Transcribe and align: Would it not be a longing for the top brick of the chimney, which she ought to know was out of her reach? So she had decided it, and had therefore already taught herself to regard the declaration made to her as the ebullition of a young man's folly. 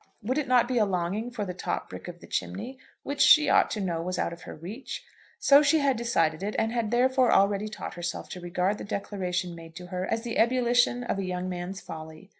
Would 0.23 0.39
it 0.39 0.47
not 0.47 0.67
be 0.67 0.79
a 0.79 0.85
longing 0.85 1.29
for 1.29 1.45
the 1.45 1.53
top 1.53 1.87
brick 1.91 2.07
of 2.07 2.21
the 2.21 2.25
chimney, 2.25 2.79
which 3.03 3.21
she 3.21 3.49
ought 3.49 3.69
to 3.69 3.79
know 3.79 4.01
was 4.01 4.17
out 4.17 4.33
of 4.33 4.41
her 4.49 4.55
reach? 4.55 5.05
So 5.37 5.61
she 5.61 5.77
had 5.77 5.95
decided 5.95 6.41
it, 6.41 6.55
and 6.57 6.71
had 6.71 6.89
therefore 6.89 7.31
already 7.31 7.67
taught 7.67 7.93
herself 7.93 8.27
to 8.29 8.41
regard 8.41 8.79
the 8.79 8.83
declaration 8.83 9.53
made 9.53 9.75
to 9.75 9.85
her 9.93 10.07
as 10.07 10.23
the 10.23 10.39
ebullition 10.39 11.03
of 11.03 11.19
a 11.19 11.23
young 11.23 11.47
man's 11.49 11.81
folly. 11.81 12.29